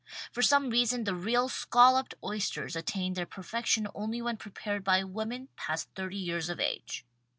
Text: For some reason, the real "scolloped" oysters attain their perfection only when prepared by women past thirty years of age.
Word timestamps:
For 0.31 0.41
some 0.41 0.71
reason, 0.71 1.03
the 1.03 1.13
real 1.13 1.47
"scolloped" 1.47 2.15
oysters 2.23 2.75
attain 2.75 3.13
their 3.13 3.27
perfection 3.27 3.87
only 3.93 4.19
when 4.19 4.35
prepared 4.37 4.83
by 4.83 5.03
women 5.03 5.49
past 5.55 5.89
thirty 5.93 6.17
years 6.17 6.49
of 6.49 6.59
age. 6.59 7.05